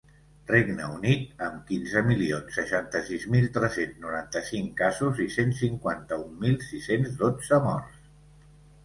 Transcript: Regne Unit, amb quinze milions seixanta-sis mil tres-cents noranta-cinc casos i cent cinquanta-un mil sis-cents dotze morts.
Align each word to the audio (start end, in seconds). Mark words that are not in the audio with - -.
Regne 0.51 0.85
Unit, 0.91 1.25
amb 1.47 1.57
quinze 1.67 2.01
milions 2.07 2.55
seixanta-sis 2.59 3.25
mil 3.35 3.45
tres-cents 3.57 3.99
noranta-cinc 4.05 4.73
casos 4.81 5.21
i 5.27 5.29
cent 5.37 5.53
cinquanta-un 5.61 6.33
mil 6.47 6.57
sis-cents 6.71 7.13
dotze 7.21 7.61
morts. 7.69 8.01